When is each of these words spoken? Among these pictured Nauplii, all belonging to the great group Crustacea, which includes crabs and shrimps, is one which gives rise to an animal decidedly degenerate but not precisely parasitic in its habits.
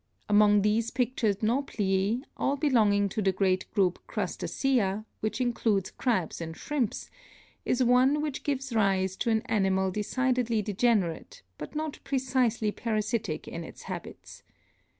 Among 0.27 0.63
these 0.63 0.89
pictured 0.89 1.41
Nauplii, 1.43 2.23
all 2.35 2.55
belonging 2.55 3.07
to 3.09 3.21
the 3.21 3.31
great 3.31 3.71
group 3.71 3.99
Crustacea, 4.07 5.05
which 5.19 5.39
includes 5.39 5.91
crabs 5.91 6.41
and 6.41 6.57
shrimps, 6.57 7.11
is 7.65 7.83
one 7.83 8.19
which 8.19 8.41
gives 8.41 8.73
rise 8.73 9.15
to 9.17 9.29
an 9.29 9.41
animal 9.45 9.91
decidedly 9.91 10.63
degenerate 10.63 11.43
but 11.59 11.75
not 11.75 11.99
precisely 12.03 12.71
parasitic 12.71 13.47
in 13.47 13.63
its 13.63 13.83
habits. 13.83 14.41